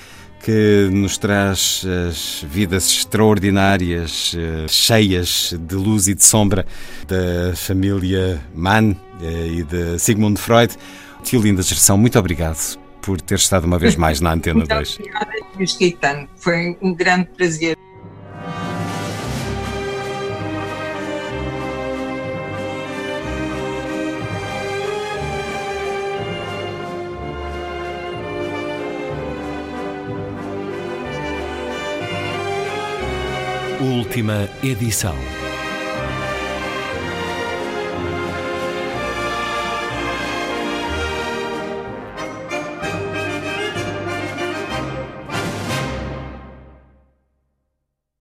que 0.45 0.89
nos 0.91 1.17
traz 1.17 1.83
as 2.07 2.45
vidas 2.47 2.87
extraordinárias, 2.91 4.35
eh, 4.37 4.67
cheias 4.67 5.55
de 5.59 5.73
luz 5.73 6.07
e 6.07 6.13
de 6.13 6.23
sombra 6.23 6.67
da 7.07 7.55
família 7.55 8.39
Mann 8.53 8.95
eh, 9.23 9.47
e 9.47 9.63
de 9.63 9.97
Sigmund 9.97 10.39
Freud. 10.39 10.75
Tio 11.23 11.41
Linda 11.41 11.63
Gerção, 11.63 11.97
muito 11.97 12.19
obrigado 12.19 12.84
por 13.05 13.21
ter 13.21 13.35
estado 13.35 13.65
uma 13.65 13.77
vez 13.77 13.95
mais 13.95 14.19
na 14.19 14.33
Antena 14.33 14.57
muito 14.57 14.69
2. 14.69 14.99
Obrigada, 14.99 15.31
Luís 15.55 15.73
Caetano. 15.73 16.27
Foi 16.35 16.75
um 16.81 16.93
grande 16.93 17.29
prazer. 17.37 17.77
Última 33.79 34.49
edição. 34.63 35.15